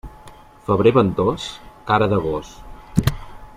[0.69, 1.45] Febrer ventós,
[1.91, 2.57] cara de gos.